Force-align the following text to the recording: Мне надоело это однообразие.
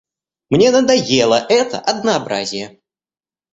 Мне 0.49 0.71
надоело 0.71 1.45
это 1.47 1.77
однообразие. 1.77 2.79